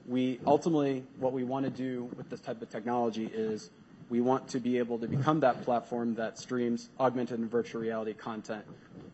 [0.08, 3.70] we ultimately, what we want to do with this type of technology is
[4.08, 8.12] we want to be able to become that platform that streams augmented and virtual reality
[8.12, 8.64] content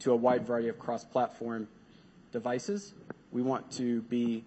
[0.00, 1.68] to a wide variety of cross-platform
[2.32, 2.94] devices.
[3.32, 4.44] We want to be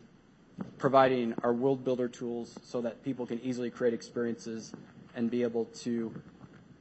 [0.78, 4.74] providing our world builder tools so that people can easily create experiences
[5.16, 6.14] and be able to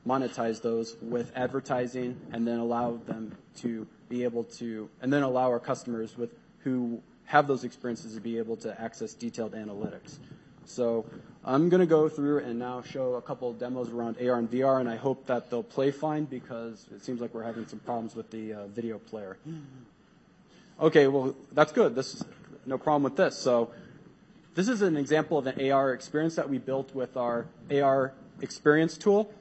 [0.07, 5.49] monetize those with advertising and then allow them to be able to, and then allow
[5.49, 10.19] our customers with who have those experiences to be able to access detailed analytics.
[10.65, 11.07] So
[11.45, 14.49] I'm going to go through and now show a couple of demos around AR and
[14.49, 17.81] VR, and I hope that they'll play fine because it seems like we're having some
[17.81, 19.37] problems with the uh, video player.
[20.81, 21.97] Okay, well, that's good.
[21.97, 22.25] This is
[22.65, 23.37] no problem with this.
[23.37, 23.73] So
[24.55, 28.97] this is an example of an AR experience that we built with our AR experience
[28.97, 29.33] tool.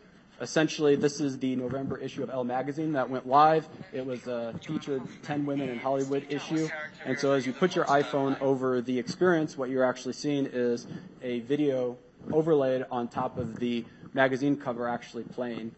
[0.42, 3.70] Essentially, this is the November issue of Elle magazine that went live.
[3.94, 6.68] It was a featured 10 women in Hollywood issue.
[7.06, 10.88] And so as you put your iPhone over the experience, what you're actually seeing is
[11.22, 11.96] a video
[12.32, 15.76] overlaid on top of the magazine cover actually playing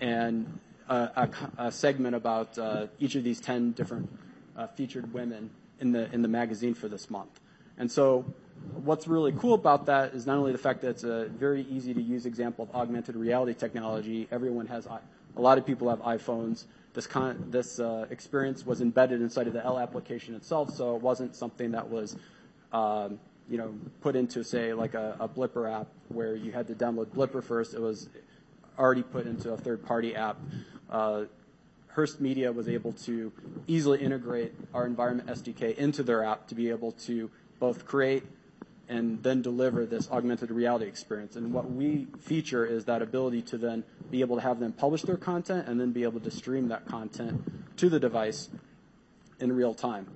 [0.00, 4.08] and a, a, a segment about uh, each of these 10 different
[4.56, 7.38] uh, featured women in the, in the magazine for this month.
[7.76, 8.24] And so
[8.74, 11.94] what's really cool about that is not only the fact that it's a very easy
[11.94, 14.28] to use example of augmented reality technology.
[14.30, 16.64] Everyone has, a lot of people have iPhones.
[16.92, 21.72] This, uh, experience was embedded inside of the Elle application itself, so it wasn't something
[21.72, 22.16] that was
[22.72, 26.74] um, you know, put into, say, like a, a Blippar app where you had to
[26.74, 27.74] download Blippar first.
[27.74, 28.08] It was
[28.78, 30.36] already put into a third-party app.
[30.90, 31.24] Uh,
[31.88, 33.32] Hearst Media was able to
[33.66, 38.22] easily integrate our Envrmnt SDK into their app to be able to both create
[38.88, 41.36] and then deliver this augmented reality experience.
[41.36, 45.02] And what we feature is that ability to then be able to have them publish
[45.02, 47.42] their content and then be able to stream that content
[47.78, 48.48] to the device
[49.40, 50.06] in real time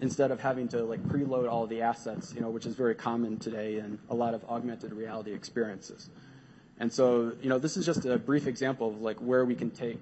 [0.00, 3.38] instead of having to like preload all the assets, you know, which is very common
[3.38, 6.10] today in a lot of augmented reality experiences.
[6.78, 9.70] And so, you know, this is just a brief example of like where we can
[9.70, 10.00] take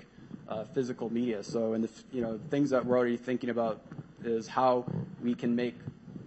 [0.48, 1.42] uh, physical media.
[1.42, 3.80] So, and the you know things that we're already thinking about
[4.24, 4.84] is how
[5.22, 5.76] we can make,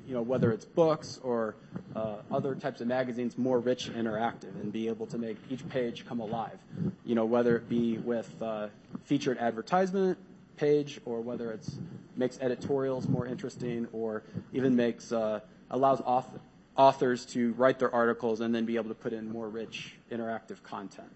[0.08, 1.56] you know, whether it's books or
[1.96, 5.68] uh, other types of magazines more rich and interactive, and be able to make each
[5.70, 6.58] page come alive.
[7.06, 8.68] You know, whether it be with uh,
[9.04, 10.18] featured advertisement
[10.56, 11.76] page or whether it's
[12.16, 15.40] makes editorials more interesting or even makes uh,
[15.70, 16.40] allows author,
[16.76, 20.62] authors to write their articles and then be able to put in more rich interactive
[20.64, 21.12] content.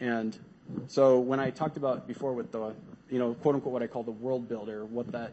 [0.00, 0.36] And
[0.88, 2.74] so when I talked about before with the
[3.10, 5.32] you know quote unquote what I call the world builder, what that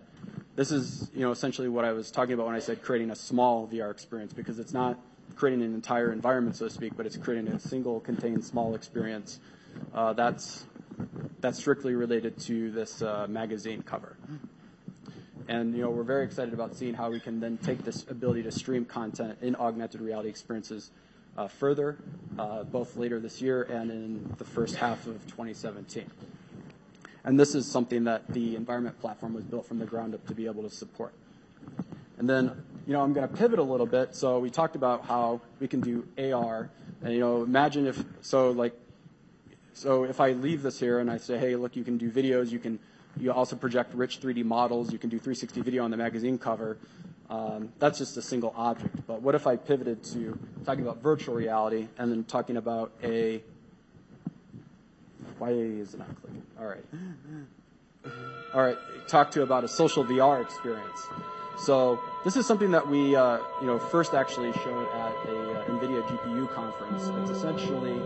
[0.55, 3.15] this is you know essentially what I was talking about when I said creating a
[3.15, 4.99] small VR experience because it's not
[5.36, 9.39] creating an entire environment so to speak, but it's creating a single contained small experience.
[9.93, 10.65] Uh, that's
[11.41, 14.15] that's strictly related to this uh, magazine cover.
[15.47, 18.43] And you know, we're very excited about seeing how we can then take this ability
[18.43, 20.91] to stream content in augmented reality experiences
[21.38, 21.97] uh, further,
[22.38, 26.09] uh, both later this year and in the first half of 2017.
[27.26, 30.36] And this is something that the Envrmnt platform was built from the ground up to
[30.36, 31.13] be able to support.
[32.17, 34.15] And then, you know, I'm going to pivot a little bit.
[34.15, 36.69] So we talked about how we can do AR.
[37.01, 38.74] And, you know, imagine if, so like
[39.74, 42.51] so if I leave this here and I say, hey, look, you can do videos,
[42.51, 42.80] you can
[43.19, 46.78] you also project rich 3D models, you can do 360 video on the magazine cover.
[47.30, 49.05] Um, that's just a single object.
[49.07, 53.43] But what if I pivoted to talking about virtual reality and then talking about a
[55.40, 56.44] why is it not clicking?
[56.60, 56.84] All right.
[58.54, 58.78] All right.
[59.08, 61.08] Talk to you about a social VR experience.
[61.58, 65.66] So this is something that we, uh, you know, first actually showed at a uh,
[65.68, 67.08] NVIDIA GPU conference.
[67.22, 68.00] It's essentially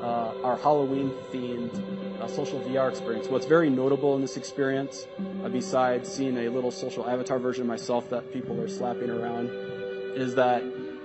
[0.00, 3.28] uh, our Halloween-themed uh, social VR experience.
[3.28, 5.06] What's very notable in this experience,
[5.44, 9.50] uh, besides seeing a little social avatar version of myself that people are slapping around,
[10.14, 10.62] is that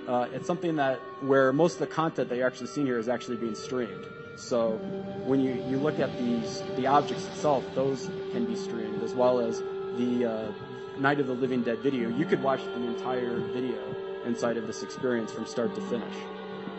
[0.07, 3.09] uh, it's something that where most of the content that you're actually seeing here is
[3.09, 4.05] actually being streamed.
[4.37, 4.77] So
[5.25, 9.39] when you, you look at these the objects itself, those can be streamed as well
[9.39, 9.63] as
[9.97, 10.51] the uh,
[10.99, 12.07] Night of the Living Dead video.
[12.09, 13.81] You could watch the entire video
[14.25, 16.13] inside of this experience from start to finish.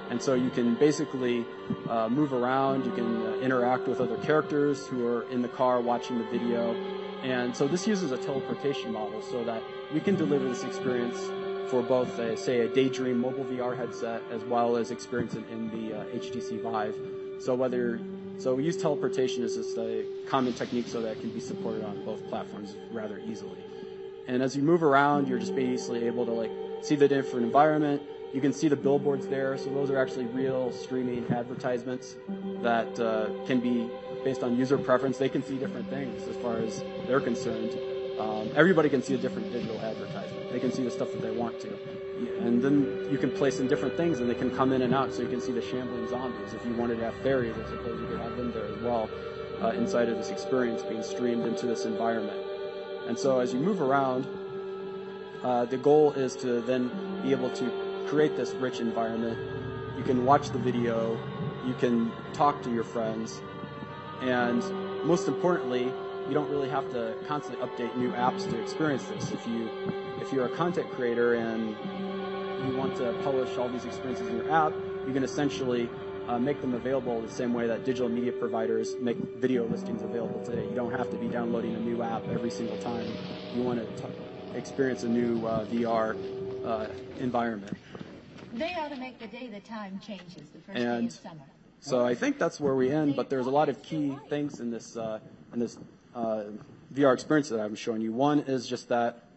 [0.09, 1.45] And so you can basically
[1.89, 5.81] uh, move around, you can uh, interact with other characters who are in the car
[5.81, 6.75] watching the video.
[7.23, 11.19] And so this uses a teleportation model so that we can deliver this experience
[11.71, 15.69] for both, a, say, a Daydream mobile VR headset as well as experience it in
[15.71, 16.97] the uh, HTC Vive.
[17.39, 18.01] So whether
[18.39, 21.85] so we use teleportation as just a common technique so that it can be supported
[21.85, 23.59] on both platforms rather easily.
[24.29, 28.03] And as you move around, you're just basically able to like see the different environment,
[28.33, 29.57] you can see the billboards there.
[29.57, 32.17] So those are actually real streaming advertisements
[32.63, 33.91] that uh, can be
[34.23, 35.19] based on user preference.
[35.19, 37.77] They can see different things as far as they're concerned.
[38.21, 40.28] Um, everybody can see a different digital advertisement.
[40.51, 41.79] They can see the stuff that they want to.
[42.41, 45.13] And then you can place in different things and they can come in and out
[45.13, 46.55] so you can see the shambling zombies.
[46.55, 49.09] If you wanted to have fairies, I suppose you could have them there as well
[49.63, 52.43] uh, inside of this experience being streamed into this environment.
[53.07, 54.27] And so as you move around,
[55.43, 56.91] uh, the goal is to then
[57.23, 59.39] be able to create this rich environment.
[59.97, 61.19] You can watch the video,
[61.67, 63.41] you can talk to your friends,
[64.21, 64.63] and
[65.05, 65.93] most importantly,
[66.29, 69.33] you don't really have to constantly update new apps to experience this.
[69.33, 69.71] If you
[70.21, 71.77] if you're a content creator and
[72.67, 74.73] you want to publish all these experiences in your app,
[75.07, 75.89] you can essentially
[76.29, 80.41] uh, make them available the same way that digital media providers make video listings available
[80.45, 80.65] today.
[80.69, 83.07] You don't have to be downloading a new app every single time
[83.57, 84.09] you want to t-
[84.55, 86.17] experience a new uh, VR
[86.65, 86.87] uh,
[87.19, 87.77] environment.
[88.53, 91.45] They ought to make the day the time changes, the first day of summer.
[91.81, 94.71] So I think that's where we end, but there's a lot of key things in
[94.71, 95.21] this, uh,
[95.53, 95.79] in this
[96.15, 96.45] uh,
[96.93, 98.13] VR experience that I'm showing you.
[98.13, 99.28] One is just that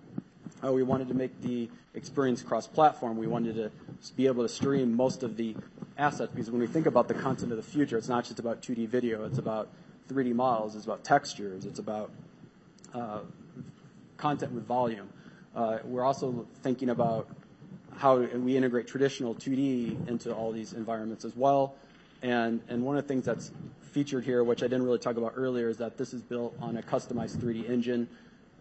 [0.63, 3.17] uh, we wanted to make the experience cross-platform.
[3.17, 3.71] We wanted to
[4.15, 5.55] be able to stream most of the
[5.97, 8.61] assets because when we think about the content of the future, it's not just about
[8.61, 9.25] 2D video.
[9.25, 9.69] It's about
[10.09, 10.75] 3D models.
[10.75, 11.65] It's about textures.
[11.65, 12.11] It's about
[12.93, 13.21] uh,
[14.17, 15.09] content with volume.
[15.55, 17.27] Uh, we're also thinking about
[17.97, 21.75] how we integrate traditional 2D into all these environments as well.
[22.21, 23.51] And, and one of the things that's
[23.81, 26.77] featured here, which I didn't really talk about earlier, is that this is built on
[26.77, 28.07] a customized 3D engine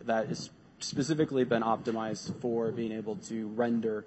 [0.05, 4.05] that is specifically been optimized for being able to render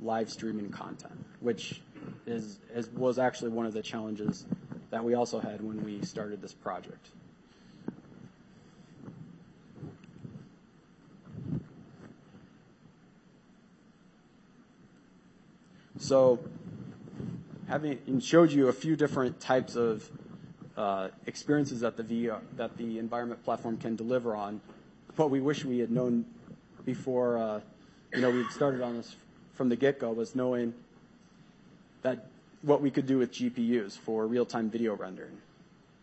[0.00, 1.80] live streaming content, which
[2.26, 2.58] is
[2.94, 4.44] was actually one of the challenges
[4.90, 7.08] that we also had when we started this project.
[15.98, 16.38] So
[17.68, 20.08] having showed you a few different types of
[20.76, 24.60] uh, experiences that the VR, that the Envrmnt platform can deliver on,
[25.16, 26.24] what we wish we had known
[26.84, 27.60] before, uh,
[28.14, 29.16] you know, we started on this
[29.54, 30.74] from the get-go was knowing
[32.02, 32.26] that
[32.62, 35.38] what we could do with GPUs for real-time video rendering,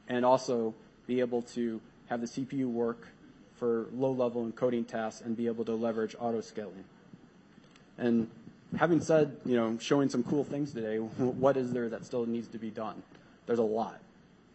[0.09, 0.73] and also
[1.07, 3.07] be able to have the CPU work
[3.55, 6.83] for low-level encoding tasks and be able to leverage auto-scaling.
[7.97, 8.29] And
[8.77, 12.47] having said, you know, showing some cool things today, what is there that still needs
[12.49, 13.01] to be done?
[13.45, 13.99] There's a lot.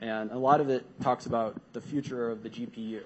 [0.01, 3.03] And a lot of it talks about the future of the GPU.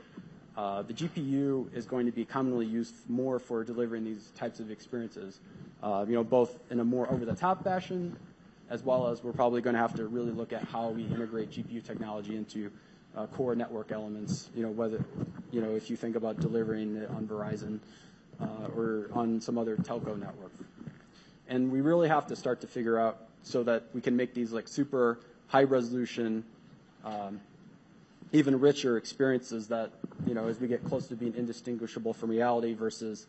[0.57, 4.70] Uh, the GPU is going to be commonly used more for delivering these types of
[4.70, 5.40] experiences,
[5.82, 8.16] uh, you know, both in a more over-the-top fashion,
[8.68, 11.50] as well as we're probably going to have to really look at how we integrate
[11.50, 12.70] GPU technology into
[13.16, 14.50] uh, core network elements.
[14.55, 15.03] You know, whether,
[15.50, 17.80] you know, if you think about delivering it on Verizon
[18.40, 20.53] uh, or on some other telco network.
[21.48, 24.53] And we really have to start to figure out so that we can make these
[24.53, 26.44] like super high resolution,
[27.05, 27.40] um,
[28.33, 29.91] even richer experiences that,
[30.26, 33.26] you know, as we get close to being indistinguishable from reality versus,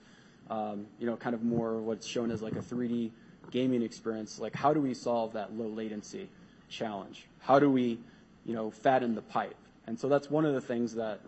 [0.49, 3.11] um, you know, kind of more what's shown as like a 3D
[3.51, 4.39] gaming experience.
[4.39, 6.29] Like, how do we solve that low latency
[6.69, 7.25] challenge?
[7.39, 7.99] How do we,
[8.45, 9.55] you know, fatten the pipe?
[9.87, 11.19] And so that's one of the things that,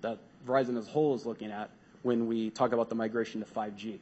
[0.00, 1.70] that Verizon as a whole is looking at
[2.02, 3.98] when we talk about the migration to 5G.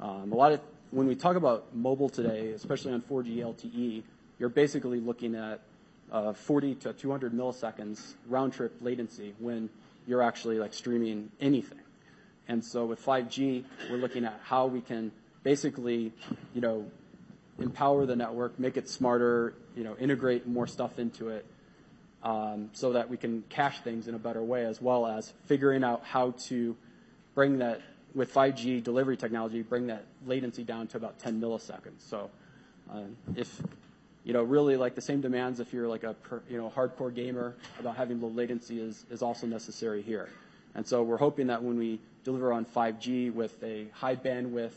[0.00, 0.60] Um, a lot of
[0.92, 4.02] when we talk about mobile today, especially on 4G LTE,
[4.38, 5.60] you're basically looking at
[6.10, 9.70] 40 to 200 milliseconds round trip latency when
[10.06, 11.78] you're actually like streaming anything.
[12.48, 15.12] And so with 5G, we're looking at how we can
[15.44, 16.12] basically,
[16.52, 16.90] you know,
[17.58, 21.46] empower the network, make it smarter, you know, integrate more stuff into it,
[22.22, 25.84] um, so that we can cache things in a better way, as well as figuring
[25.84, 26.76] out how to
[27.34, 27.80] bring that
[28.14, 32.00] with 5G delivery technology, bring that latency down to about 10 milliseconds.
[32.00, 32.30] So,
[32.92, 33.02] uh,
[33.36, 33.62] if
[34.24, 36.14] you know, really like the same demands if you're like a
[36.48, 40.28] you know hardcore gamer about having low latency is is also necessary here.
[40.74, 44.72] And so we're hoping that when we deliver on 5G with a high bandwidth,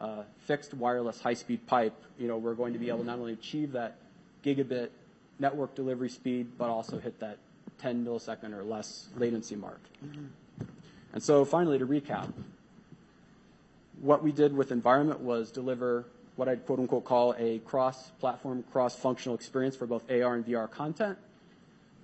[0.00, 3.32] uh, fixed wireless high-speed pipe, you know, we're going to be able to not only
[3.32, 3.96] achieve that
[4.44, 4.88] gigabit
[5.38, 7.38] network delivery speed, but also hit that
[7.78, 9.80] 10 millisecond or less latency mark.
[11.12, 12.32] And so finally, to recap,
[14.00, 16.04] what we did with Envrmnt was deliver
[16.36, 21.18] what I'd quote unquote call a cross-platform, cross-functional experience for both AR and VR content.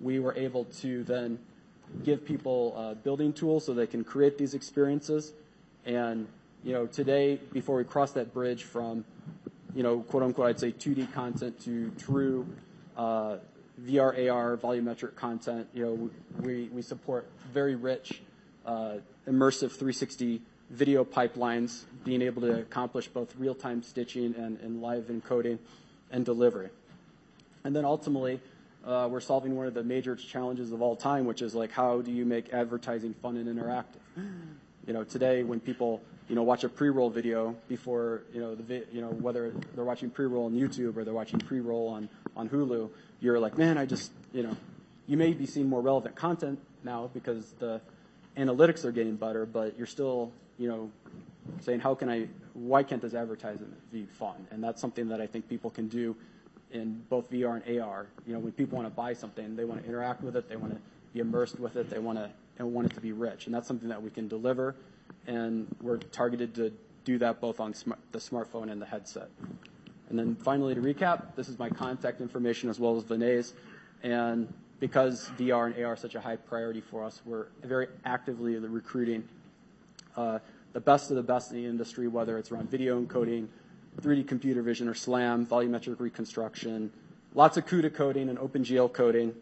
[0.01, 1.39] We were able to then
[2.03, 5.33] give people uh, building tools so they can create these experiences.
[5.85, 6.27] And,
[6.63, 9.05] you know, today, before we cross that bridge from,
[9.75, 12.47] you know, quote unquote, I'd say 2D content to true
[12.97, 13.37] uh,
[13.85, 16.09] VR, AR, volumetric content, you know,
[16.41, 18.21] we, we support very rich,
[18.65, 20.41] uh, immersive 360
[20.73, 25.59] video pipelines, being able to accomplish both real-time stitching and, and live encoding
[26.11, 26.69] and delivery.
[27.63, 28.41] And then ultimately,
[28.83, 32.01] uh, we're solving one of the major challenges of all time, which is like how
[32.01, 34.01] do you make advertising fun and interactive?
[34.85, 38.63] You know, today when people you know watch a pre-roll video before you know the
[38.63, 42.49] vi- you know whether they're watching pre-roll on YouTube or they're watching pre-roll on on
[42.49, 42.89] Hulu,
[43.21, 44.57] you're like, man, I just you know,
[45.07, 47.79] you may be seeing more relevant content now because the
[48.35, 50.91] analytics are getting better, but you're still you know,
[51.61, 54.47] saying how can I, why can't this advertisement be fun?
[54.51, 56.15] And that's something that I think people can do
[56.71, 58.07] in both VR and AR.
[58.25, 60.55] You know, when people want to buy something, they want to interact with it, they
[60.55, 60.79] want to
[61.13, 62.29] be immersed with it, they want to
[62.59, 64.75] and want it to be rich, and that's something that we can deliver,
[65.27, 66.71] and we're targeted to
[67.03, 69.29] do that both on smart, the smartphone and the headset.
[70.09, 73.53] And then finally, to recap, this is my contact information as well as Vinay's,
[74.03, 78.55] and because VR and AR are such a high priority for us, we're very actively
[78.57, 79.27] recruiting
[80.15, 83.47] the best of the best in the industry, whether it's around video encoding,
[84.01, 86.91] 3D computer vision or SLAM, volumetric reconstruction,
[87.35, 89.33] lots of CUDA coding and OpenGL coding.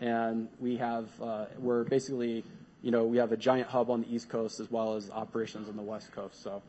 [0.00, 2.44] And we have, uh, we're basically,
[2.82, 5.68] you know, we have a giant hub on the East Coast as well as operations
[5.68, 6.42] on the West Coast.
[6.42, 6.62] So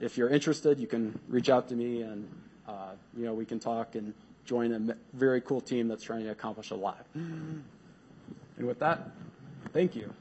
[0.00, 2.28] if you're interested, you can reach out to me and,
[2.66, 6.30] uh, you know, we can talk and join a very cool team that's trying to
[6.30, 7.06] accomplish a lot.
[8.56, 9.10] And with that,
[9.72, 10.12] thank you.